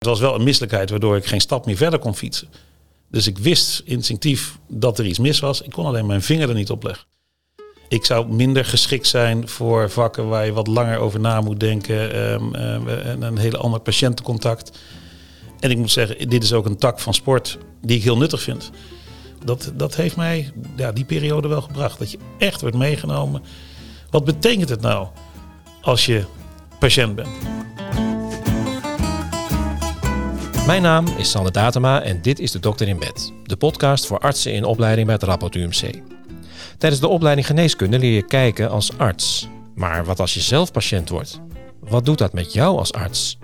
[0.00, 2.48] Het was wel een misselijkheid waardoor ik geen stap meer verder kon fietsen.
[3.10, 5.62] Dus ik wist instinctief dat er iets mis was.
[5.62, 7.06] Ik kon alleen mijn vinger er niet op leggen.
[7.88, 12.12] Ik zou minder geschikt zijn voor vakken waar je wat langer over na moet denken.
[12.12, 14.78] ehm, ehm, en een hele ander patiëntencontact.
[15.58, 18.42] En ik moet zeggen, dit is ook een tak van sport die ik heel nuttig
[18.42, 18.70] vind.
[19.44, 21.98] Dat, dat heeft mij ja, die periode wel gebracht.
[21.98, 23.42] Dat je echt wordt meegenomen.
[24.10, 25.08] Wat betekent het nou
[25.80, 26.24] als je
[26.78, 27.59] patiënt bent?
[30.70, 33.32] Mijn naam is Sander Datema en dit is de Dokter in Bed.
[33.44, 36.00] De podcast voor artsen in opleiding bij het Rapport UMC.
[36.78, 39.48] Tijdens de opleiding geneeskunde leer je kijken als arts.
[39.74, 41.40] Maar wat als je zelf patiënt wordt?
[41.80, 43.38] Wat doet dat met jou als arts?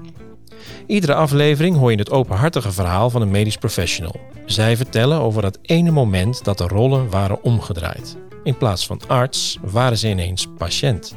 [0.86, 4.20] Iedere aflevering hoor je het openhartige verhaal van een medisch professional.
[4.44, 8.16] Zij vertellen over dat ene moment dat de rollen waren omgedraaid.
[8.42, 11.14] In plaats van arts waren ze ineens patiënt.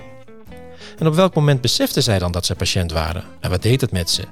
[0.98, 3.24] En op welk moment beseften zij dan dat ze patiënt waren?
[3.40, 4.24] En wat deed het met ze?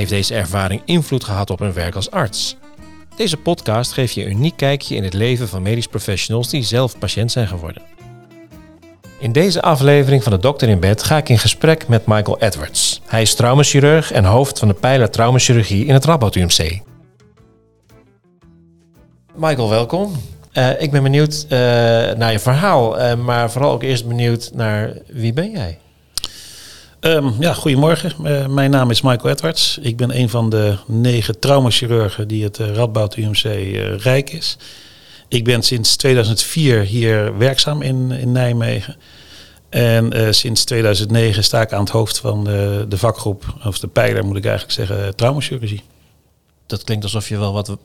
[0.00, 2.56] Heeft deze ervaring invloed gehad op hun werk als arts?
[3.16, 6.98] Deze podcast geeft je een uniek kijkje in het leven van medisch professionals die zelf
[6.98, 7.82] patiënt zijn geworden.
[9.18, 13.00] In deze aflevering van de Dokter in Bed ga ik in gesprek met Michael Edwards.
[13.06, 16.80] Hij is traumachirurg en hoofd van de pijler traumachirurgie in het Radboud UMC.
[19.34, 20.12] Michael, welkom.
[20.52, 21.58] Eh, ik ben benieuwd eh,
[22.16, 25.78] naar je verhaal, eh, maar vooral ook eerst benieuwd naar wie ben jij?
[27.00, 28.12] Ehm, ja, goedemorgen.
[28.24, 29.78] Eh, mijn naam is Michael Edwards.
[29.82, 34.56] Ik ben een van de negen traumachirurgen die het uh, Radboud UMC uh, rijk is.
[35.28, 38.96] Ik ben sinds 2004 hier werkzaam in, in Nijmegen.
[39.68, 44.24] En sinds 2009 sta ik aan het hoofd van de, de vakgroep, of de pijler
[44.24, 45.82] moet ik eigenlijk zeggen, traumachirurgie.
[46.66, 47.76] Dat klinkt alsof je wel wat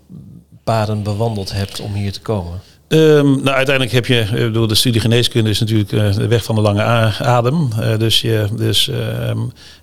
[0.63, 2.61] paden bewandeld hebt om hier te komen.
[2.88, 6.44] Um, nou, uiteindelijk heb je, ik bedoel, de studie geneeskunde is natuurlijk uh, de weg
[6.44, 7.69] van de lange adem.
[7.80, 9.31] Uh, dus je, dus uh,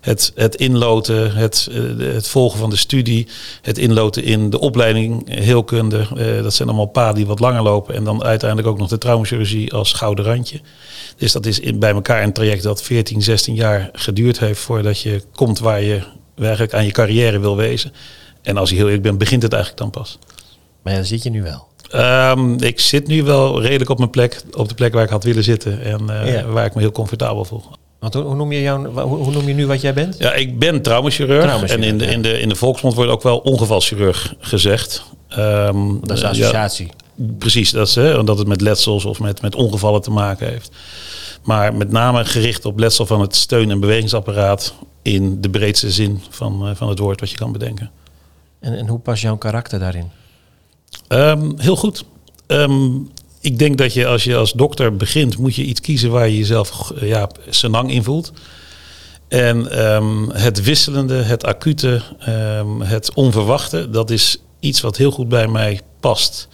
[0.01, 3.27] het, het inloten, het, het volgen van de studie,
[3.61, 6.07] het inloten in de opleiding heelkunde,
[6.41, 7.95] dat zijn allemaal paden die wat langer lopen.
[7.95, 10.61] En dan uiteindelijk ook nog de traumachirurgie als gouden randje.
[11.17, 15.23] Dus dat is bij elkaar een traject dat 14, 16 jaar geduurd heeft voordat je
[15.33, 16.01] komt waar je
[16.37, 17.93] eigenlijk aan je carrière wil wezen.
[18.41, 20.19] En als je heel eerlijk bent, begint het eigenlijk dan pas.
[20.83, 21.71] Maar daar zit je nu wel.
[21.95, 25.23] Um, ik zit nu wel redelijk op mijn plek, op de plek waar ik had
[25.23, 26.45] willen zitten en uh, ja.
[26.45, 27.63] waar ik me heel comfortabel voel.
[27.99, 30.15] Want hoe, noem je jou, hoe, noem je nu wat jij bent?
[30.17, 31.63] Ja, ik ben traumachirurg.
[31.63, 35.03] en in de, in, de, in de volksmond wordt ook wel ongevalchirurg gezegd.
[35.37, 36.89] Um, dat is een associatie.
[37.15, 40.47] Ja, precies, dat is, hè, omdat het met letsels of met, met ongevallen te maken
[40.47, 40.71] heeft.
[41.43, 46.21] Maar met name gericht op letsel van het steun- en bewegingsapparaat in de breedste zin
[46.29, 47.91] van, uh, van het woord wat je kan bedenken.
[48.59, 50.11] En, en hoe past jouw karakter daarin?
[51.13, 52.05] Um, heel goed.
[52.47, 53.09] Um,
[53.39, 56.37] ik denk dat je als je als dokter begint, moet je iets kiezen waar je
[56.37, 58.31] jezelf ja, senang in voelt.
[59.27, 62.01] En um, het wisselende, het acute,
[62.79, 66.47] het onverwachte, dat is iets wat heel goed bij mij past.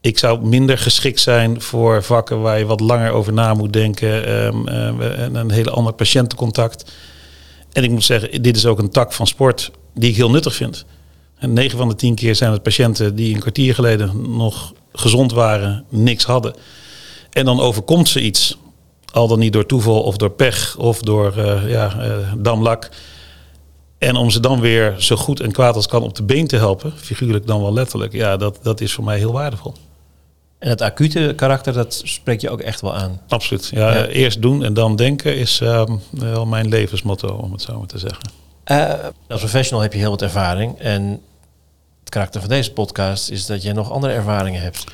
[0.00, 4.26] Ik zou minder geschikt zijn voor vakken waar je wat langer over na moet denken
[5.16, 6.92] en een hele ander patiëntencontact.
[7.72, 10.54] En ik moet zeggen, dit is ook een tak van sport die ik heel nuttig
[10.54, 10.84] vind.
[11.38, 15.32] En 9 van de 10 keer zijn het patiënten die een kwartier geleden nog gezond
[15.32, 16.54] waren, niks hadden.
[17.30, 18.58] En dan overkomt ze iets.
[19.12, 22.90] Al dan niet door toeval of door pech of door uh, ja, uh, damlak.
[23.98, 26.56] En om ze dan weer zo goed en kwaad als kan op de been te
[26.56, 29.74] helpen, figuurlijk dan wel letterlijk, ja, dat, dat is voor mij heel waardevol.
[30.58, 33.20] En het acute karakter, dat spreek je ook echt wel aan.
[33.28, 33.70] Absoluut.
[33.74, 34.06] Ja, ja.
[34.06, 37.98] Eerst doen en dan denken is uh, wel mijn levensmotto, om het zo maar te
[37.98, 38.45] zeggen.
[38.70, 38.92] Uh,
[39.28, 40.78] als professional heb je heel wat ervaring.
[40.78, 41.20] En
[42.00, 44.84] het karakter van deze podcast is dat je nog andere ervaringen hebt.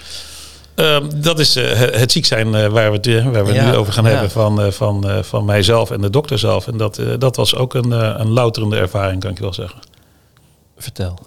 [0.76, 3.76] Uh, dat is uh, het ziek zijn uh, waar we het, waar we ja, nu
[3.76, 4.10] over gaan ja.
[4.10, 6.66] hebben van, van, van mijzelf en de dokter zelf.
[6.66, 7.90] En dat, dat was ook een,
[8.20, 9.80] een louterende ervaring, kan ik wel zeggen.
[10.76, 11.18] Vertel.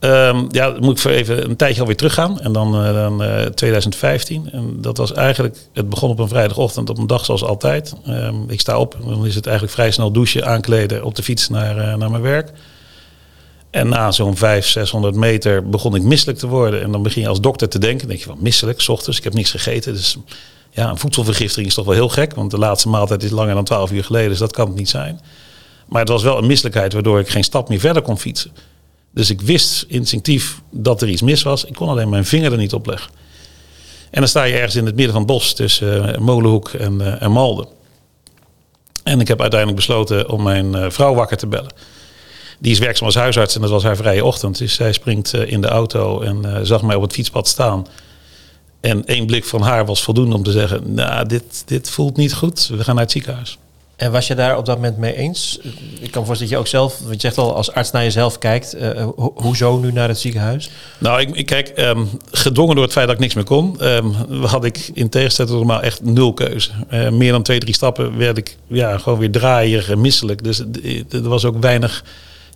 [0.00, 2.40] Um, ja, moet ik voor even een tijdje alweer teruggaan.
[2.40, 4.48] En dan, uh, dan uh, 2015.
[4.52, 7.94] En dat was eigenlijk, het begon op een vrijdagochtend op een dag zoals altijd.
[8.08, 11.48] Um, ik sta op, dan is het eigenlijk vrij snel douchen, aankleden, op de fiets
[11.48, 12.52] naar, uh, naar mijn werk.
[13.70, 16.82] En na zo'n 500, 600 meter begon ik misselijk te worden.
[16.82, 19.24] En dan begin je als dokter te denken, denk je van misselijk, s ochtends, ik
[19.24, 19.92] heb niks gegeten.
[19.92, 20.16] Dus
[20.70, 22.34] ja, een voedselvergiftiging is toch wel heel gek.
[22.34, 24.88] Want de laatste maaltijd is langer dan 12 uur geleden, dus dat kan het niet
[24.88, 25.20] zijn.
[25.88, 28.50] Maar het was wel een misselijkheid waardoor ik geen stap meer verder kon fietsen.
[29.14, 31.64] Dus ik wist instinctief dat er iets mis was.
[31.64, 33.10] Ik kon alleen mijn vinger er niet op leggen.
[34.10, 37.00] En dan sta je ergens in het midden van het bos tussen uh, Molenhoek en,
[37.00, 37.66] uh, en Malden.
[39.02, 41.72] En ik heb uiteindelijk besloten om mijn uh, vrouw wakker te bellen.
[42.58, 44.58] Die is werkzaam als huisarts en dat was haar vrije ochtend.
[44.58, 47.86] Dus zij springt in de auto en zag mij op het fietspad staan.
[48.80, 52.34] En één blik van haar was voldoende om te zeggen: Nou, dit, dit voelt niet
[52.34, 52.66] goed.
[52.66, 53.58] We gaan naar het ziekenhuis.
[54.00, 55.58] En was je daar op dat moment mee eens?
[56.00, 58.38] Ik kan voorstellen dat je ook zelf, want je zegt al, als arts naar jezelf
[58.38, 58.74] kijkt.
[58.74, 60.70] Uh, ho hoezo nu naar het ziekenhuis?
[60.98, 64.12] Nou, ik, ik kijk, um, gedwongen door het feit dat ik niks meer kon, um,
[64.44, 66.70] had ik in tegenstelling tot normaal echt nul keuze.
[66.90, 70.44] Uh, meer dan twee, drie stappen werd ik ja, gewoon weer draaier en misselijk.
[70.44, 70.58] Dus
[71.10, 72.04] er was ook weinig,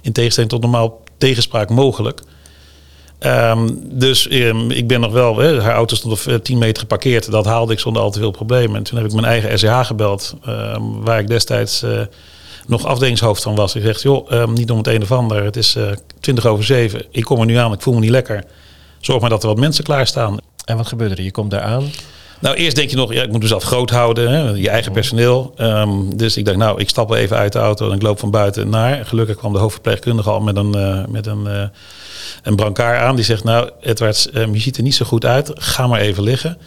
[0.01, 2.21] in tegenstelling tot normaal, tegenspraak mogelijk.
[3.27, 7.31] Um, dus um, ik ben nog wel, haar auto stond op 10 meter geparkeerd.
[7.31, 8.77] Dat haalde ik zonder al te veel problemen.
[8.77, 12.01] En toen heb ik mijn eigen SCH gebeld, um, waar ik destijds uh,
[12.67, 13.75] nog afdelingshoofd van was.
[13.75, 15.45] Ik zeg, joh, niet om het een of ander.
[15.45, 15.91] Het is uh,
[16.21, 17.05] 20 over 7.
[17.11, 18.45] Ik kom er nu aan, ik voel me niet lekker.
[19.01, 20.39] Zorg maar dat er wat mensen klaarstaan.
[20.65, 21.23] En wat gebeurde er?
[21.23, 21.91] Je komt daar aan.
[22.41, 25.55] Nou, eerst denk je nog, ja, ik moet mezelf groot houden, hè, je eigen personeel.
[25.59, 28.19] Um, dus ik dacht, nou, ik stap wel even uit de auto en ik loop
[28.19, 29.07] van buiten naar.
[29.07, 31.63] Gelukkig kwam de hoofdverpleegkundige al met een, uh, met een, uh,
[32.43, 33.17] een brancard aan.
[33.17, 35.51] Die zegt, nou, Edwards, um, je ziet er niet zo goed uit.
[35.55, 36.59] Ga maar even liggen.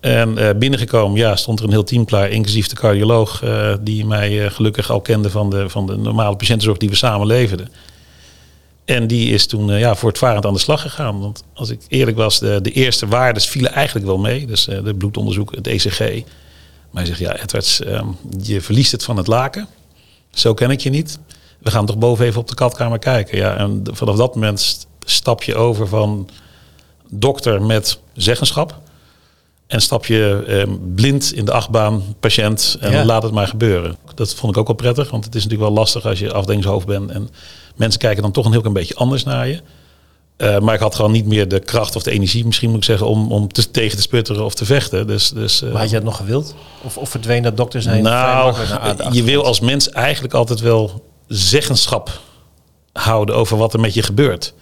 [0.00, 3.42] En uh, binnengekomen, ja, stond er een heel team klaar, inclusief de cardioloog,
[3.80, 7.68] die mij gelukkig al kende van de, van de normale patiëntenzorg die we samen leverden.
[8.84, 11.20] En die is toen uh, ja, voortvarend aan de slag gegaan.
[11.20, 14.46] Want als ik eerlijk was, de, de eerste waardes vielen eigenlijk wel mee.
[14.46, 15.98] Dus uh, de bloedonderzoek, het ECG.
[16.90, 19.68] Maar hij zegt, ja Edwards, um, je verliest het van het laken.
[20.30, 21.18] Zo ken ik je niet.
[21.58, 23.38] We gaan toch boven even op de katkamer kijken.
[23.38, 26.28] Ja, en vanaf dat moment stap je over van
[27.08, 28.80] dokter met zeggenschap.
[29.66, 33.04] En stap je um, blind in de achtbaan, patiënt, en ja.
[33.04, 33.96] laat het maar gebeuren.
[34.14, 36.86] Dat vond ik ook wel prettig, want het is natuurlijk wel lastig als je afdelingshoofd
[36.86, 37.10] bent.
[37.10, 37.28] En
[37.74, 39.60] mensen kijken dan toch een heel klein beetje anders naar je.
[40.38, 42.84] Uh, maar ik had gewoon niet meer de kracht of de energie, misschien moet ik
[42.84, 45.06] zeggen, om, om te, tegen te sputteren of te vechten.
[45.06, 46.54] Dus, dus, uh, maar had je dat nog gewild?
[46.82, 48.02] Of, of verdween dat dokter zijn?
[48.02, 48.54] Nou,
[49.10, 52.20] je wil als mens eigenlijk altijd wel zeggenschap
[52.92, 54.54] houden over wat er met je gebeurt.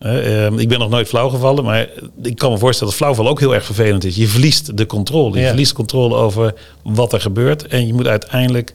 [0.00, 1.88] Uh, ik ben nog nooit flauw gevallen, maar
[2.22, 4.16] ik kan me voorstellen dat flauwval ook heel erg vervelend is.
[4.16, 5.34] Je verliest de controle.
[5.34, 5.48] Je ja.
[5.48, 7.66] verliest controle over wat er gebeurt.
[7.66, 8.72] En je moet uiteindelijk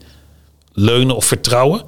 [0.72, 1.82] leunen of vertrouwen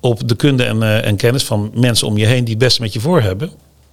[0.00, 2.80] op de kunde en, uh, en, kennis van mensen om je heen die het beste
[2.80, 3.50] met je voor hebben.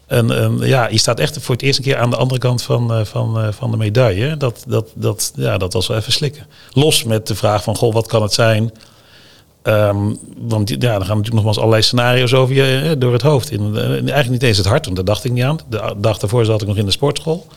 [0.07, 2.99] En uh, ja, je staat echt voor het eerste keer aan de andere kant van,
[2.99, 4.37] uh, van, van de medaille.
[4.37, 6.45] Dat, dat, dat, ja, dat was wel even slikken.
[6.71, 8.71] Los met de vraag van, goh, wat kan het zijn?
[9.63, 13.51] Um, want ja, dan gaan natuurlijk nogmaals allerlei scenario's over je door het hoofd.
[13.51, 15.59] In, eigenlijk niet eens het hart, want daar dacht ik niet aan.
[15.69, 17.47] De dag daarvoor zat ik nog in de sportschool.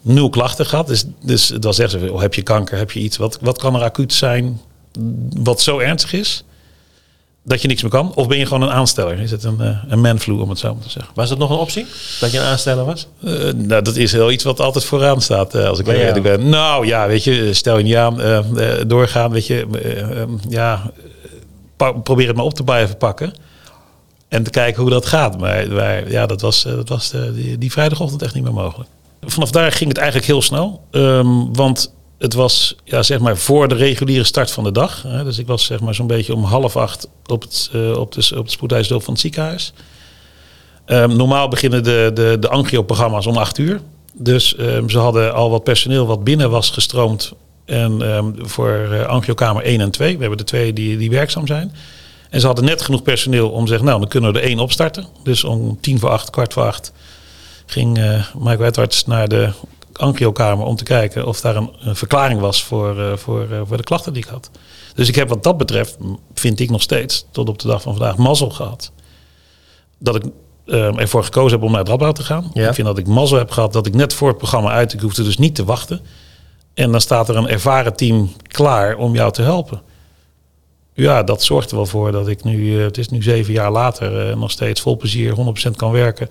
[0.00, 0.86] Nul klachten gehad.
[0.86, 3.16] Dus, dus het was echt zo, oh, heb je kanker, heb je iets?
[3.16, 4.60] Wat, wat kan er acuut zijn
[5.36, 6.44] wat zo ernstig is?
[7.44, 8.14] Dat je niks meer kan?
[8.14, 9.20] Of ben je gewoon een aansteller?
[9.20, 11.12] Is het een, uh, een manflu, om het zo maar te zeggen?
[11.14, 11.86] Was dat nog een optie?
[12.20, 13.06] Dat je een aansteller was?
[13.20, 16.48] Uh, nou, dat is heel iets wat altijd vooraan staat, uh, als ik eerlijk ben.
[16.48, 18.18] Nou ja, weet je, stel je niet aan,
[18.86, 19.66] doorgaan, weet je.
[20.48, 20.90] ja,
[22.02, 23.34] probeer het maar op te blijven pakken.
[24.28, 25.38] En te kijken hoe dat gaat.
[25.38, 28.88] Maar, maar ja, dat was, dat was die, die vrijdagochtend echt niet meer mogelijk.
[29.20, 30.84] Vanaf daar ging het eigenlijk heel snel.
[30.90, 35.02] Um, want het was ja, zeg maar voor de reguliere start van de dag.
[35.02, 35.24] Hè.
[35.24, 38.32] Dus ik was zeg maar zo'n beetje om half acht op het, uh, op de,
[38.38, 39.72] op het van het ziekenhuis.
[40.86, 43.80] Um, normaal beginnen de, de, de angio-programma's om acht uur.
[44.12, 47.32] Dus um, ze hadden al wat personeel wat binnen was gestroomd.
[47.64, 50.14] En um, voor uh, angiokamer 1 en 2.
[50.14, 51.72] We hebben de twee die, die werkzaam zijn.
[52.30, 54.58] En ze hadden net genoeg personeel om te zeggen, nou dan kunnen we er één
[54.58, 55.06] opstarten.
[55.22, 56.92] Dus om tien voor acht, kwart voor acht
[57.66, 59.50] ging uh, Michael Edwards naar de
[59.98, 63.76] angiokamer om te kijken of daar een, een verklaring was voor, uh, voor, uh, voor
[63.76, 64.50] de klachten die ik had.
[64.94, 65.96] Dus ik heb wat dat betreft,
[66.34, 68.92] vind ik nog steeds, tot op de dag van vandaag, mazzel gehad.
[69.98, 70.24] Dat ik
[70.66, 72.50] uh, ervoor gekozen heb om naar het Radboud te gaan.
[72.54, 72.68] Ja.
[72.68, 75.00] Ik vind dat ik mazzel heb gehad dat ik net voor het programma uit, ik
[75.00, 76.00] hoefde dus niet te wachten.
[76.74, 79.82] En dan staat er een ervaren team klaar om jou te helpen.
[80.94, 84.36] Ja, dat zorgt er wel voor dat ik nu, het is nu zeven jaar later,
[84.36, 85.34] nog steeds vol plezier
[85.68, 86.28] 100% kan werken.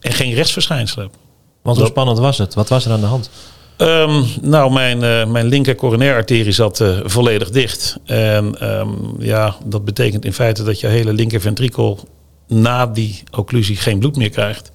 [0.00, 1.29] En geen restverschijnselen heb.
[1.62, 2.54] Want hoe spannend was het?
[2.54, 3.30] Wat was er aan de hand?
[3.76, 7.98] Um, nou, mijn, uh, mijn linker coronaire arterie zat uh, volledig dicht.
[8.04, 11.98] En um, ja, dat betekent in feite dat je hele linker ventrikel
[12.46, 14.72] na die occlusie geen bloed meer krijgt.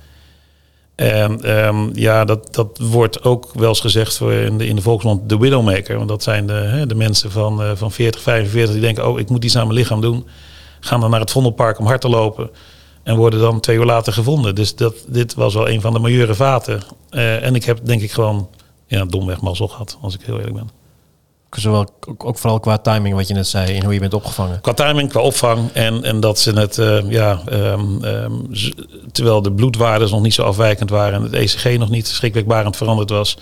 [0.96, 4.82] En um, ja, dat, dat wordt ook wel eens gezegd voor in, de, in de
[4.82, 5.98] volksmond de widowmaker.
[5.98, 9.08] Want dat zijn de, hè, de mensen van, uh, van 40, 45 die denken...
[9.08, 10.28] oh, ik moet iets aan mijn lichaam doen.
[10.80, 12.50] Gaan dan naar het Vondelpark om hard te lopen.
[13.06, 14.56] En worden dan twee uur later gevonden.
[14.56, 16.82] Dus dat, dit was wel een van de majeure vaten.
[17.12, 18.50] Uh, en ik heb denk ik gewoon
[18.88, 20.70] ja, domweg mazzel gehad, als ik heel eerlijk ben.
[21.50, 24.62] Zowel ook vooral qua timing, wat je net zei, en hoe je bent opgevangen.
[24.62, 25.72] Qua timing, qua opvang.
[25.74, 28.48] En, en dat ze het, uh, ja, um, um,
[29.12, 33.10] terwijl de bloedwaarden nog niet zo afwijkend waren en het ECG nog niet schrikwekkbarend veranderd
[33.10, 33.38] was,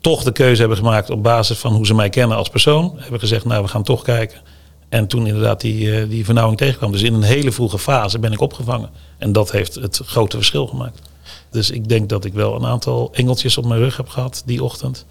[0.00, 2.92] toch de keuze hebben gemaakt op basis van hoe ze mij kennen als persoon.
[2.96, 4.40] Hebben gezegd, nou, we gaan toch kijken.
[4.96, 6.92] En toen inderdaad die, uh, die vernauwing tegenkwam.
[6.92, 8.90] Dus in een hele vroege fase ben ik opgevangen.
[9.18, 11.00] En dat heeft het grote verschil gemaakt.
[11.50, 14.62] Dus ik denk dat ik wel een aantal engeltjes op mijn rug heb gehad die
[14.62, 15.06] ochtend.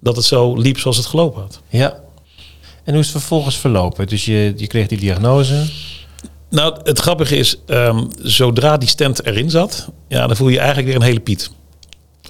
[0.00, 1.60] Dat het zo liep zoals het gelopen had.
[1.68, 2.00] Ja.
[2.84, 4.06] En hoe is het vervolgens verlopen?
[4.06, 5.64] Dus je, je kreeg die diagnose.
[6.48, 10.86] Nou, het grappige is, ehm, zodra die stent erin zat, ja, dan voel je eigenlijk
[10.86, 11.50] weer een hele piet.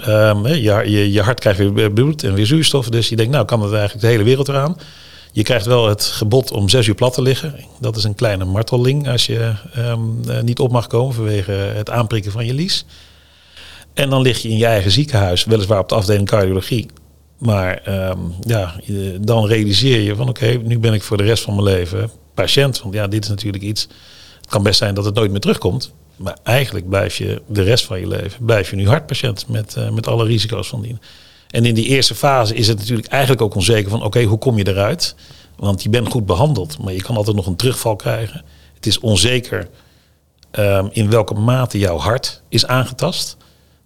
[0.01, 2.89] Ehm, je, je, je hart krijgt weer bloed en weer zuurstof.
[2.89, 4.77] Dus je denkt, nou kan het eigenlijk de hele wereld eraan.
[5.33, 7.55] Je krijgt wel het gebod om zes uur plat te liggen.
[7.81, 11.91] Dat is een kleine marteling als je ehm, eh, niet op mag komen vanwege het
[11.91, 12.85] aanprikken van je lies.
[13.95, 16.87] En dan lig je in je eigen ziekenhuis, weliswaar op de afdeling cardiologie.
[17.39, 18.75] Maar ehm, ja,
[19.21, 22.83] dan realiseer je van oké, nu ben ik voor de rest van mijn leven patiënt.
[22.83, 23.89] Want ja, dit is natuurlijk iets.
[24.41, 25.93] Het kan best zijn dat het nooit meer terugkomt.
[26.17, 29.91] Maar eigenlijk blijf je de rest van je leven blijf je nu hartpatiënt met, eh,
[29.91, 31.01] met alle risico's van dien.
[31.51, 34.59] En in die eerste fase is het natuurlijk eigenlijk ook onzeker van oké, hoe kom
[34.59, 35.15] je eruit?
[35.57, 38.45] Want je bent goed behandeld, maar je kan altijd nog een terugval krijgen.
[38.75, 39.69] Het is onzeker
[40.51, 43.37] ehm, in welke mate jouw hart is aangetast.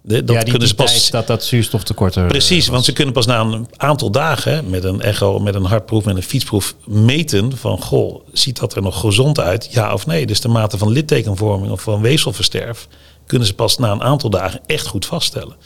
[0.01, 2.85] De- dat ja, die, kunnen ze pas tijd dat dat zuurstoftekort er Precies, eh, want
[2.85, 6.23] ze kunnen pas na een aantal dagen met een echo, met een hartproef, met een
[6.23, 9.69] fietsproef meten van goh, ziet dat er nog gezond uit?
[9.71, 10.27] Ja of nee?
[10.27, 12.89] Dus de mate van littekenvorming of van weefselversterf
[13.27, 15.57] kunnen ze pas na een aantal dagen echt goed vaststellen.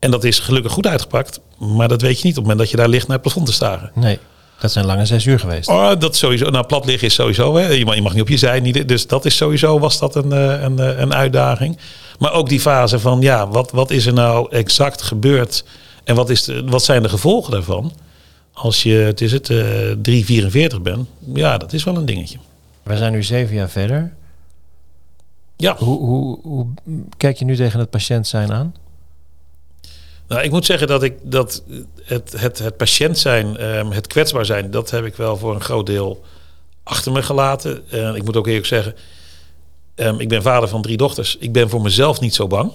[0.00, 2.70] En dat is gelukkig goed uitgepakt, maar dat weet je niet op het moment dat
[2.70, 3.90] je daar ligt naar het plafond te staren.
[3.94, 4.18] Nee,
[4.60, 5.68] dat zijn lange zes uur geweest.
[5.68, 6.50] Oh, dat sowieso.
[6.50, 7.56] Nou, plat liggen is sowieso.
[7.56, 7.68] Hè.
[7.68, 8.60] Je, mag, je mag niet op je zij.
[8.60, 11.78] Niet, dus dat is sowieso was dat een, eh, een, eh, een uitdaging.
[12.18, 15.64] Maar ook die fase van ja, wat, wat is er nou exact gebeurd
[16.04, 17.92] en wat, is de, wat zijn de gevolgen daarvan?
[18.52, 22.38] Als je, het is het, eh 344 bent, ja, dat is wel een dingetje.
[22.82, 24.12] We zijn nu zeven jaar verder.
[25.56, 26.66] Ja, Hoe, hoe, hoe
[27.16, 28.74] kijk je nu tegen het patiënt zijn aan?
[30.30, 31.62] Nou, ik moet zeggen dat ik dat
[32.04, 35.60] het, het, het patiënt zijn, ehm, het kwetsbaar zijn, dat heb ik wel voor een
[35.60, 36.24] groot deel
[36.82, 37.90] achter me gelaten.
[37.90, 38.94] En ik moet ook eerlijk zeggen,
[39.94, 41.36] ehm, ik ben vader van drie dochters.
[41.38, 42.72] Ik ben voor mezelf niet zo bang.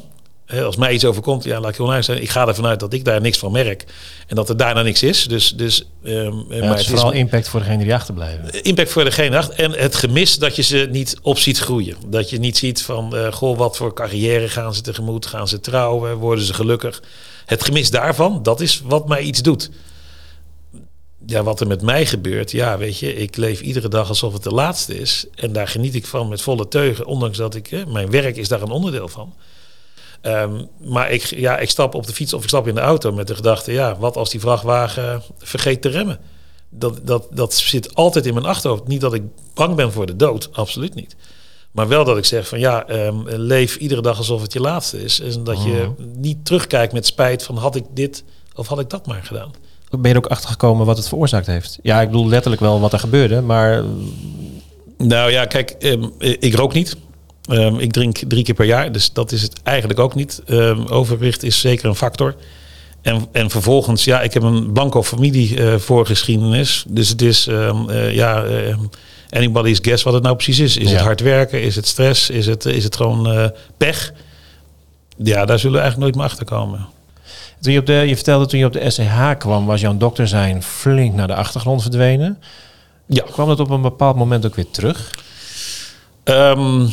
[0.64, 2.22] Als mij iets overkomt, ja, laat ik heel zijn.
[2.22, 3.86] Ik ga ervan uit dat ik daar niks van merk.
[4.28, 5.28] En dat er daarna niks is.
[5.28, 8.64] Dus, dus, ehm, Ja, maar het het is vooral impact voor degene die achterblijven.
[8.64, 9.60] impact voor degene achter.
[9.60, 11.96] En het gemis dat je ze niet op ziet groeien.
[12.08, 15.26] Dat je niet ziet van, eh, goh, wat voor carrière gaan ze tegemoet?
[15.26, 16.16] Gaan ze trouwen?
[16.16, 17.02] Worden ze gelukkig?
[17.46, 19.70] Het gemis daarvan, dat is wat mij iets doet.
[21.26, 24.44] Ja, wat er met mij gebeurt, ja, weet je, ik leef iedere dag alsof het
[24.44, 25.26] de laatste is.
[25.36, 28.48] En daar geniet ik van met volle teugen, ondanks dat ik, hè, mijn werk is
[28.48, 29.34] daar een onderdeel van.
[30.22, 33.12] Ehm, maar ik, ja, ik stap op de fiets of ik stap in de auto
[33.12, 36.20] met de gedachte, ja, wat als die vrachtwagen vergeet te remmen?
[36.70, 38.88] Dat, dat, dat zit altijd in mijn achterhoofd.
[38.88, 39.24] Niet dat ik
[39.54, 41.16] bang ben voor de dood, absoluut niet.
[41.76, 45.04] Maar wel dat ik zeg van ja, ehm, leef iedere dag alsof het je laatste
[45.04, 45.20] is.
[45.20, 48.24] En dat je niet terugkijkt met spijt van had ik dit
[48.56, 49.52] of had ik dat maar gedaan.
[49.90, 51.80] Ben je er ook achtergekomen wat het veroorzaakt heeft?
[51.82, 53.84] Ja, ik bedoel letterlijk wel wat er gebeurde, maar
[54.98, 56.96] Nou ja, kijk, ehm, ik rook niet.
[57.46, 60.44] Ehm, ik drink drie keer per jaar, dus dat is het eigenlijk ook niet.
[60.90, 62.36] Overgewicht is zeker een factor.
[63.02, 66.86] En, en vervolgens, ja, ik heb een blanco familie eh voorgeschiedenis.
[66.88, 68.46] Dus het is, eh, ja,
[69.36, 70.78] anybody's guess wat het nou precies is.
[70.78, 70.96] Is Ja.
[70.96, 71.62] het hard werken?
[71.62, 72.30] Is het stress?
[72.30, 73.46] Is het, is het gewoon eh,
[73.78, 74.14] pech?
[75.18, 76.88] Ja, daar zullen we eigenlijk nooit meer achter komen.
[77.62, 80.28] toen je, op de, je vertelde toen je op de SCH kwam, was jouw dokter
[80.28, 82.40] zijn flink naar de achtergrond verdwenen.
[83.08, 83.24] Ja.
[83.32, 85.12] Kwam dat op een bepaald moment ook weer terug?
[86.24, 86.86] Ehm,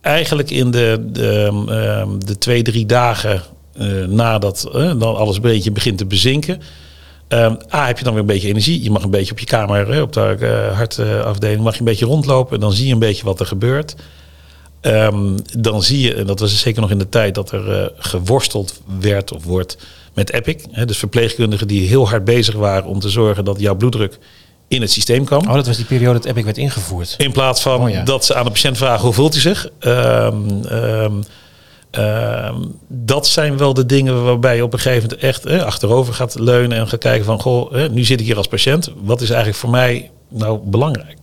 [0.00, 3.42] eigenlijk in de, de, ehm, de twee, drie dagen
[3.74, 6.60] eh, nadat eh, dan alles een beetje begint te bezinken.
[7.28, 8.82] Ehm, A, heb je dan weer een beetje energie.
[8.82, 11.84] Je mag een beetje op je kamer, hè, op de eh, hartafdeling, mag je een
[11.84, 12.60] beetje rondlopen.
[12.60, 13.94] Dan zie je een beetje wat er gebeurt.
[14.80, 17.86] Ehm, dan zie je, en dat was zeker nog in de tijd, dat er eh,
[17.96, 19.78] geworsteld werd of wordt
[20.14, 20.64] met Epic.
[20.70, 24.18] Hè, dus verpleegkundigen die heel hard bezig waren om te zorgen dat jouw bloeddruk
[24.68, 25.48] in het systeem kwam.
[25.48, 27.14] Oh, dat was die periode dat Epic werd ingevoerd.
[27.18, 28.02] In plaats van Oh ja.
[28.02, 29.68] dat ze aan de patiënt vragen hoe voelt hij zich.
[29.78, 31.22] Ehm,
[31.90, 36.14] ehm, dat zijn wel de dingen waarbij je op een gegeven moment echt eh, achterover
[36.14, 38.92] gaat leunen en gaat kijken van goh, eh, nu zit ik hier als patiënt.
[39.02, 41.16] Wat is eigenlijk voor mij nou belangrijk?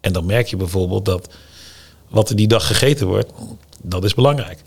[0.00, 1.28] En dan merk je bijvoorbeeld dat
[2.08, 3.32] wat er die dag gegeten wordt,
[3.82, 4.62] dat is belangrijk.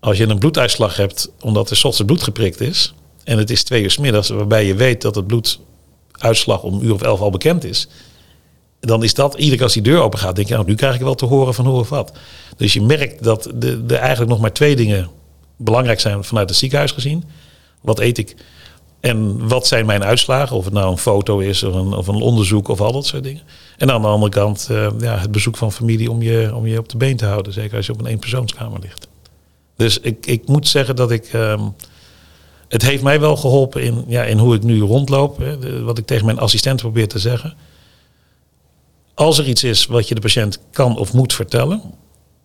[0.00, 2.94] Als je een bloeduitslag hebt omdat er ochtends bloed geprikt is
[3.24, 6.92] en het is twee uur 's middags, waarbij je weet dat het bloeduitslag om uur
[6.92, 7.88] of elf al bekend is,
[8.84, 10.94] dan is dat, iedere keer als die deur open gaat, denk je, nou, nu krijg
[10.94, 12.12] ik wel te horen van hoe of wat.
[12.56, 13.46] Dus je merkt dat
[13.88, 15.08] er eigenlijk nog maar twee dingen
[15.56, 17.24] belangrijk zijn vanuit het ziekenhuis gezien.
[17.80, 18.36] Wat eet ik?
[19.00, 20.56] En wat zijn mijn uitslagen?
[20.56, 23.22] Of het nou een foto is of een, of een onderzoek of al dat soort
[23.22, 23.42] dingen.
[23.76, 26.78] En aan de andere kant eh, ja, het bezoek van familie om je, om je
[26.78, 27.52] op de been te houden.
[27.52, 29.08] Zeker als je op een eenpersoonskamer ligt.
[29.76, 31.24] Dus ik, ik moet zeggen dat ik...
[31.24, 31.60] ehm,
[32.68, 35.38] het heeft mij wel geholpen in, ja, in hoe ik nu rondloop.
[35.38, 37.54] Hè, wat ik tegen mijn assistent probeer te zeggen.
[39.14, 41.80] Als er iets is wat je de patiënt kan of moet vertellen,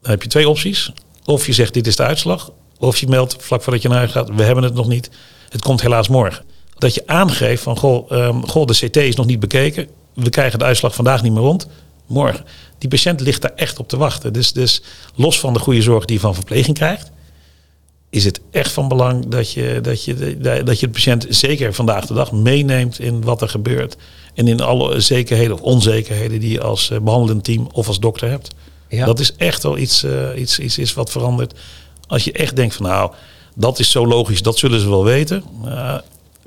[0.01, 0.91] dan heb je twee opties.
[1.25, 4.11] Of je zegt dit is de uitslag, of je meldt vlak voordat je naar huis
[4.11, 5.09] gaat, we hebben het nog niet.
[5.49, 6.45] Het komt helaas morgen.
[6.77, 9.87] Dat je aangeeft van goh, ehm, goh de CT is nog niet bekeken.
[10.13, 11.67] we krijgen de uitslag vandaag niet meer rond.
[12.07, 12.45] Morgen.
[12.77, 14.33] Die patiënt ligt daar echt op te wachten.
[14.33, 14.81] Dus, dus
[15.15, 17.11] los van de goede zorg die je van verpleging krijgt,
[18.09, 22.05] is het echt van belang dat je, dat je, dat je de patiënt zeker vandaag
[22.05, 23.97] de dag meeneemt in wat er gebeurt.
[24.37, 28.29] En in alle zekerheden of onzekerheden die je als eh, behandelend team of als dokter
[28.29, 28.49] hebt.
[28.89, 29.05] Ja.
[29.05, 31.53] Dat is echt wel iets, uh, iets, iets is wat verandert.
[32.07, 33.11] Als je echt denkt van nou,
[33.55, 35.43] dat is zo logisch, dat zullen ze wel weten.
[35.65, 35.95] Uh,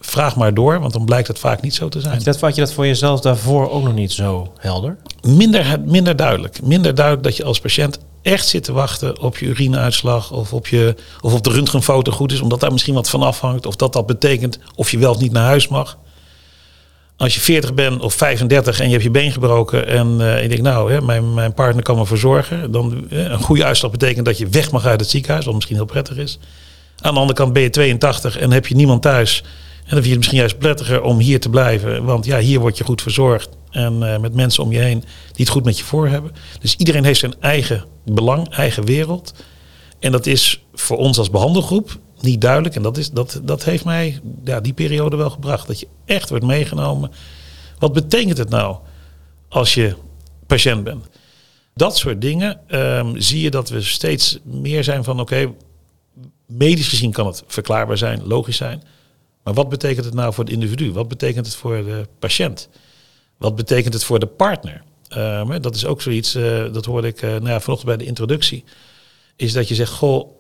[0.00, 2.12] vraag maar door, want dan blijkt het vaak niet zo te zijn.
[2.12, 4.97] Had je dat, je dat voor jezelf daarvoor ook nog niet zo helder?
[5.23, 6.62] Minder, minder duidelijk.
[6.62, 10.66] Minder duidelijk dat je als patiënt echt zit te wachten op je urineuitslag of op,
[10.66, 13.66] je, of op de röntgenfoto goed is, omdat daar misschien wat van afhangt.
[13.66, 15.99] Of dat dat betekent of je wel of niet naar huis mag.
[17.20, 20.48] Als je 40 bent of 35 en je hebt je been gebroken en uh, ik
[20.48, 22.72] denk, nou, hè, mijn, mijn partner kan me verzorgen.
[22.72, 25.76] Dan uh, een goede uitslag betekent dat je weg mag uit het ziekenhuis, wat misschien
[25.76, 26.38] heel prettig is.
[27.00, 29.42] Aan de andere kant ben je 82 en heb je niemand thuis.
[29.44, 29.46] En
[29.82, 32.04] dan vind je het misschien juist prettiger om hier te blijven.
[32.04, 33.48] Want ja, hier word je goed verzorgd.
[33.70, 36.32] En uh, met mensen om je heen die het goed met je voor hebben.
[36.60, 39.34] Dus iedereen heeft zijn eigen belang, eigen wereld.
[39.98, 42.74] En dat is voor ons als behandelgroep niet duidelijk.
[42.74, 45.66] En dat, is, dat, dat heeft mij ja, die periode wel gebracht.
[45.66, 47.10] Dat je echt wordt meegenomen.
[47.78, 48.76] Wat betekent het nou
[49.48, 49.96] als je
[50.46, 51.06] patiënt bent?
[51.74, 55.54] Dat soort dingen um, zie je dat we steeds meer zijn van oké,
[56.46, 58.82] medisch gezien kan het verklaarbaar zijn, logisch zijn.
[59.42, 60.92] Maar wat betekent het nou voor het individu?
[60.92, 62.68] Wat betekent het voor de patiënt?
[63.36, 64.82] Wat betekent het voor de partner?
[65.16, 68.04] Uh, dat is ook zoiets, uh, dat hoorde ik uh, nou ja, vanochtend bij de
[68.04, 68.64] introductie.
[69.36, 70.30] Is dat je zegt, goh,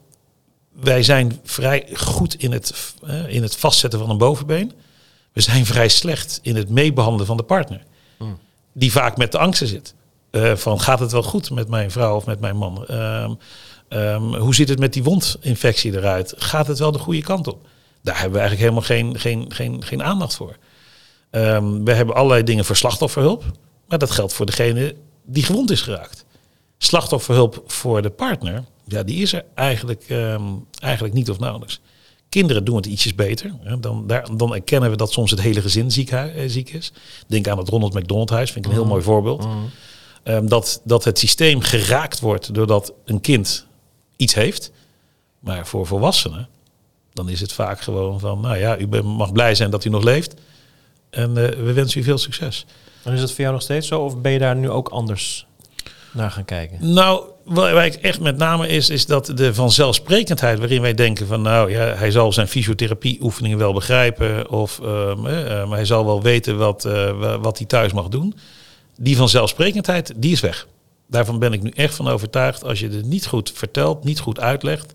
[0.72, 2.94] wij zijn vrij goed in het,
[3.28, 4.72] in het vastzetten van een bovenbeen.
[5.32, 7.82] We zijn vrij slecht in het meebehandelen van de partner.
[8.16, 8.38] Hmm.
[8.72, 9.94] Die vaak met de angsten zit.
[10.54, 12.86] van gaat het wel goed met mijn vrouw of met mijn man?
[12.86, 13.34] Ehm,
[13.88, 16.34] um, hoe zit het met die wondinfectie eruit?
[16.36, 17.66] Gaat het wel de goede kant op?
[18.02, 20.56] Daar hebben we eigenlijk helemaal geen, geen, geen, geen aandacht voor.
[21.30, 23.44] Um, we hebben allerlei dingen voor slachtofferhulp.
[23.88, 26.24] Maar dat geldt voor degene die gewond is geraakt.
[26.78, 31.80] Slachtofferhulp voor de partner, ja, die is er eigenlijk, um, eigenlijk niet of nauwelijks.
[32.28, 33.52] Kinderen doen het ietsjes beter.
[33.80, 36.92] Dan, daar, dan erkennen we dat soms het hele gezin ziek, uh, ziek is.
[37.26, 38.90] Denk aan het Ronald McDonald huis, vind ik een heel mm.
[38.90, 39.44] mooi voorbeeld.
[39.44, 39.70] Mm.
[40.24, 43.66] Um, dat, dat het systeem geraakt wordt doordat een kind
[44.16, 44.72] iets heeft.
[45.38, 46.48] Maar voor volwassenen,
[47.12, 50.04] dan is het vaak gewoon van, nou ja, u mag blij zijn dat u nog
[50.04, 50.34] leeft.
[51.10, 52.66] En uh, we wensen u veel succes.
[53.04, 54.00] En is dat voor jou nog steeds zo?
[54.00, 55.46] Of ben je daar nu ook anders
[56.12, 56.92] naar gaan kijken?
[56.92, 61.42] Nou, waar ik echt met name is, is dat de vanzelfsprekendheid waarin wij denken van,
[61.42, 64.50] nou ja, hij zal zijn fysiotherapieoefeningen wel begrijpen.
[64.50, 65.24] Of um,
[65.70, 68.34] hij zal wel weten wat, uh, wat hij thuis mag doen.
[68.96, 70.66] Die vanzelfsprekendheid, die is weg.
[71.06, 72.64] Daarvan ben ik nu echt van overtuigd.
[72.64, 74.92] Als je het niet goed vertelt, niet goed uitlegt,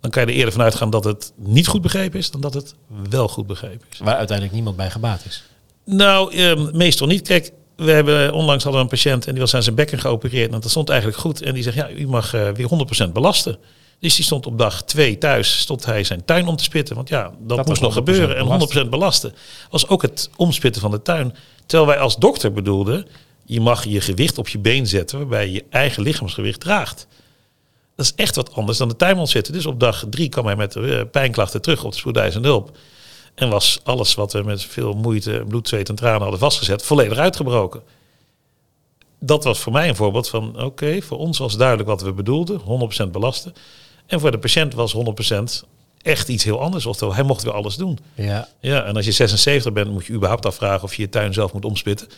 [0.00, 2.54] dan kan je er eerder van uitgaan dat het niet goed begrepen is dan dat
[2.54, 2.74] het
[3.10, 3.98] wel goed begrepen is.
[3.98, 5.44] Waar uiteindelijk niemand bij gebaat is.
[5.84, 7.26] Nou, eh, meestal niet.
[7.28, 10.52] Kijk, we hebben onlangs hadden we een patiënt en die was aan zijn bekken geopereerd.
[10.52, 11.42] En dat stond eigenlijk goed.
[11.42, 12.68] En die zegt, ja, u mag uh, weer
[13.08, 13.58] 100% belasten.
[13.98, 16.94] Dus die stond op dag twee thuis, stond hij zijn tuin om te spitten.
[16.94, 18.36] Want ja, dat, dat moest nog gebeuren.
[18.36, 19.34] En 100% belasten
[19.70, 21.34] was ook het omspitten van de tuin.
[21.66, 23.06] Terwijl wij als dokter bedoelden,
[23.44, 27.06] je mag je gewicht op je been zetten waarbij je je eigen lichaamsgewicht draagt.
[27.96, 29.52] Dat is echt wat anders dan de tuin zitten.
[29.52, 32.76] Dus op dag drie kwam hij met uh, pijnklachten terug op de spoedeisende hulp.
[33.40, 37.18] En was alles wat we met veel moeite, bloed, zweet en tranen hadden vastgezet, volledig
[37.18, 37.82] uitgebroken.
[39.18, 42.60] Dat was voor mij een voorbeeld van, oké, voor ons was duidelijk wat we bedoelden,
[43.06, 43.52] 100% belasten.
[44.06, 45.66] En voor de patiënt was 100%
[46.02, 46.86] echt iets heel anders.
[46.86, 47.98] Oftewel, hij mocht weer alles doen.
[48.14, 48.48] Ja.
[48.60, 51.52] ja, en als je 76 bent, moet je überhaupt afvragen of je je tuin zelf
[51.52, 52.08] moet omspitten.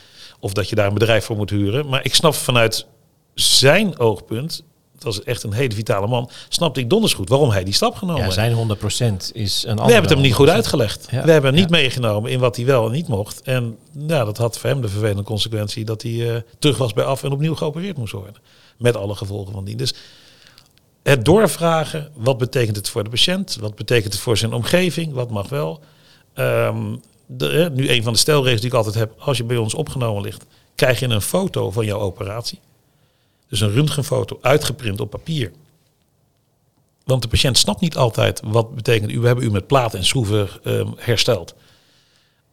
[0.41, 1.89] Of dat je daar een bedrijf voor moet huren.
[1.89, 2.87] Maar ik snap vanuit
[3.35, 4.65] zijn oogpunt,
[5.03, 7.95] dat is echt een hele vitale man, snapte ik donders goed waarom hij die stap
[7.95, 8.35] genomen heeft.
[8.35, 9.87] Ja, zijn 100% is een ander.
[9.87, 11.09] We hebben het hem niet goed uitgelegd.
[11.11, 13.43] we hebben hem niet meegenomen in wat hij wel en niet mocht.
[13.43, 17.05] En ja, dat had voor hem de vervelende consequentie dat hij uh, terug was bij
[17.05, 18.35] af en opnieuw geopereerd moest worden.
[18.79, 19.77] Met alle gevolgen van die.
[19.77, 19.95] Dus
[21.03, 23.57] het doorvragen, wat betekent het voor de patiënt?
[23.61, 25.13] Wat betekent het voor zijn omgeving?
[25.13, 25.81] Wat mag wel?
[26.35, 29.75] Um, de, nu een van de stelregels die ik altijd heb, als je bij ons
[29.75, 32.61] opgenomen ligt, krijg je een foto van jouw operatie.
[33.53, 35.53] Dus een röntgenfoto uitgeprint op papier.
[37.05, 40.49] Want de patiënt snapt niet altijd wat betekent, we hebben u met platen en schroeven
[40.65, 41.55] um, hersteld.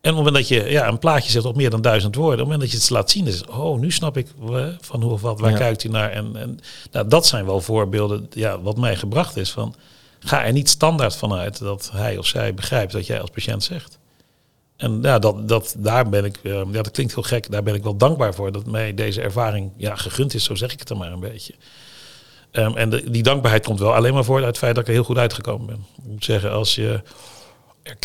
[0.02, 2.34] En op het moment dat je ja, een plaatje zet op meer dan duizend woorden,
[2.34, 4.28] op het moment dat je het laat zien, is oh, nu snap ik
[4.82, 6.12] van hoe of wat, waar kijkt u naar.
[6.12, 6.60] En, en
[6.92, 9.76] nou, dat zijn wel voorbeelden, ja, wat mij gebracht is van,
[10.20, 13.99] ga er niet standaard vanuit dat hij of zij begrijpt wat jij als patiënt zegt.
[14.80, 17.74] En ja, dat, dat, daar ben ik, uh, ja, dat klinkt heel gek, daar ben
[17.74, 20.88] ik wel dankbaar voor dat mij deze ervaring ja, gegund is, zo zeg ik het
[20.88, 21.54] dan maar een beetje.
[22.52, 24.90] Um, en de, die dankbaarheid komt wel alleen maar voort uit het feit dat ik
[24.90, 25.86] er heel goed uitgekomen ben.
[25.98, 27.02] Ik moet zeggen, als je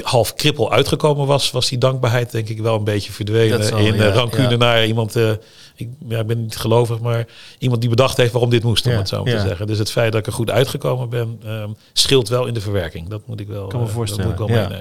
[0.03, 3.95] half krippel uitgekomen was, was die dankbaarheid denk ik wel een beetje verdwenen zal, in
[3.95, 4.57] ja, uh, rancune ja.
[4.57, 5.17] naar iemand.
[5.17, 5.31] eh,
[5.77, 7.27] ik, ja, ik ben niet gelovig, maar
[7.59, 9.41] iemand die bedacht heeft waarom dit moest, om Ja, het zo maar ja.
[9.41, 9.67] te zeggen.
[9.67, 13.09] Dus het feit dat ik er goed uitgekomen ben, ehm, scheelt wel in de verwerking.
[13.09, 14.79] Dat moet ik wel, Kan me eh, voorstellen, Dat moet ik wel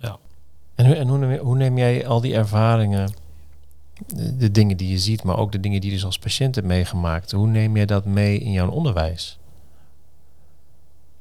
[0.00, 0.18] ja.
[0.76, 1.08] En,
[1.38, 3.12] hoe, neem, jij al die ervaringen,
[4.06, 6.54] de, de dingen die je ziet, maar ook de dingen die je dus als patiënt
[6.54, 9.38] hebt meegemaakt, hoe neem jij dat mee in jouw onderwijs?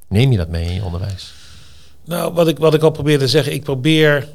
[0.08, 1.34] Neem je dat mee in je onderwijs?
[2.06, 4.30] Nou, wat ik, wat ik al probeer te zeggen, ik probeer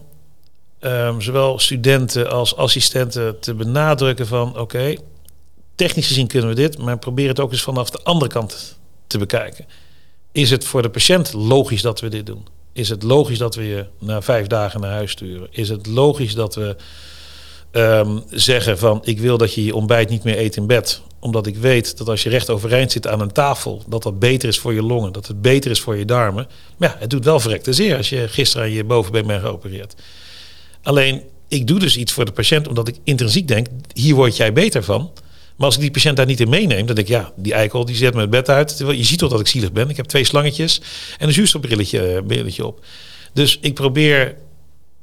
[0.78, 4.94] ehm, zowel studenten als assistenten te benadrukken van oké,
[5.74, 9.18] technisch gezien kunnen we dit, maar probeer het ook eens vanaf de andere kant te
[9.18, 9.66] bekijken.
[10.32, 12.46] Is het voor de patiënt logisch dat we dit doen?
[12.72, 15.48] Is het logisch dat we je na vijf dagen naar huis sturen?
[15.50, 16.76] Is het logisch dat we
[17.70, 21.00] ehm, zeggen van ik wil dat je je ontbijt niet meer eet in bed?
[21.18, 24.48] Omdat ik weet dat als je recht overeind zit aan een tafel, dat dat beter
[24.48, 26.46] is voor je longen, dat het beter is voor je darmen.
[26.76, 29.94] Maar ja, het doet wel verrekte zeer als je gisteren aan je bovenbeen bent geopereerd.
[30.82, 34.52] Alleen, ik doe dus iets voor de patiënt omdat ik intrinsiek denk, hier word jij
[34.52, 35.10] beter van.
[35.60, 37.84] Maar als ik die patiënt daar niet in meeneem, dan denk ik, ja, die eikel
[37.84, 38.78] die zet me het bed uit.
[38.78, 39.88] Je ziet toch dat ik zielig ben.
[39.88, 40.80] Ik heb twee slangetjes
[41.18, 42.84] en een zuurstofbrilletje eh, op.
[43.32, 44.36] Dus ik probeer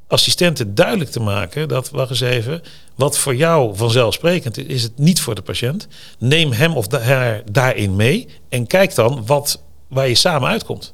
[0.07, 2.61] assistenten duidelijk te maken dat, wacht eens even,
[2.95, 5.87] wat voor jou vanzelfsprekend is, is het niet voor de patiënt.
[6.19, 10.93] Neem hem of haar daarin mee en kijk dan wat, waar je samen uitkomt.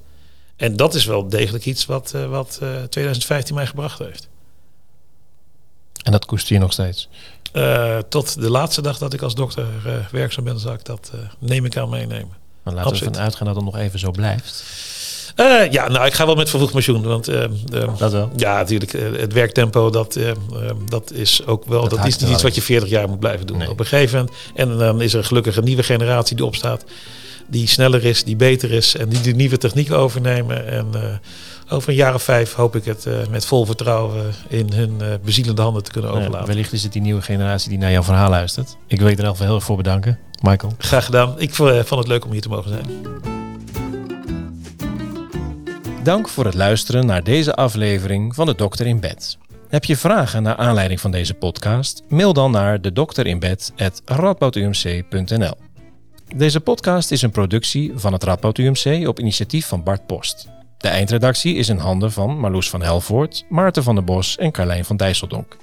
[0.56, 4.28] En dat is wel degelijk iets wat, eh, wat eh, 2015 mij gebracht heeft.
[6.04, 7.10] En dat koester je nog steeds.
[7.54, 11.12] Eh, tot de laatste dag dat ik als dokter eh, werkzaam ben, zal ik dat
[11.14, 12.42] eh, neem ik aan meenemen.
[12.64, 13.00] Maar laten Absoluut.
[13.00, 14.64] we ervan uitgaan dat het nog even zo blijft.
[15.72, 17.04] Ja, nou, ik ga wel met vervroegd pensioen.
[17.04, 17.50] Want eh, eh,
[17.98, 18.32] Dat wel.
[18.36, 20.36] ja, natuurlijk, het werktempo, dat, eh, eh,
[20.90, 23.58] dat is ook wel, Dat is niet iets wat je 40 jaar moet blijven doen.
[23.58, 23.70] Nee.
[23.70, 26.84] Op een gegeven moment, en dan is er gelukkig een nieuwe generatie die opstaat,
[27.48, 30.68] die sneller is, die beter is en die de nieuwe technieken overnemen.
[30.68, 31.22] En
[31.74, 35.08] over een jaar of vijf hoop ik het eh, met vol vertrouwen in hun eh,
[35.24, 36.48] bezielende handen te kunnen Ja, overlaten.
[36.48, 38.78] wellicht is het die nieuwe generatie die naar jouw verhaal luistert.
[38.88, 40.74] Ik wil je er heel erg voor bedanken, Michael.
[40.78, 41.34] Graag gedaan.
[41.40, 42.86] Ik vo- vond het leuk om hier te mogen zijn.
[46.04, 49.38] Dank voor het luisteren naar deze aflevering van De Dokter in Bed.
[49.70, 52.04] Heb je vragen naar aanleiding van deze podcast?
[52.10, 55.54] Mail dan naar de dokterinbed@radboudumc.nl.
[56.36, 60.48] Deze podcast is een productie van het Radboud UMC op initiatief van Bart Post.
[60.84, 64.86] De eindredactie is in handen van Marloes van Helvoort, Maarten van der Bos en Carlijn
[64.86, 65.58] van Dijsseldonk.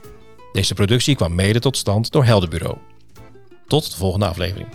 [0.52, 2.76] Deze productie kwam mede tot stand door Heldenbureau.
[3.66, 4.68] Tot de volgende aflevering.